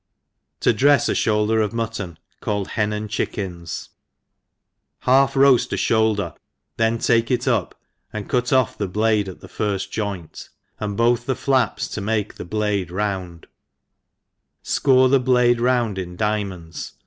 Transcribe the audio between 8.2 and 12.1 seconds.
cut ofF the blade a'tHhe firftjomt, and 'both the flaps to